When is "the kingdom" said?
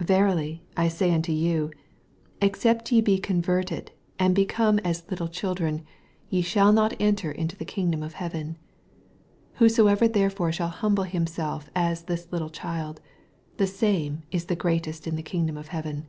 7.56-8.02, 15.14-15.56